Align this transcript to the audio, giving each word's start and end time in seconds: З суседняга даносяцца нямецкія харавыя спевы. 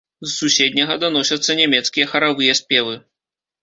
З 0.25 0.29
суседняга 0.41 0.95
даносяцца 1.05 1.59
нямецкія 1.63 2.11
харавыя 2.17 2.61
спевы. 2.65 3.03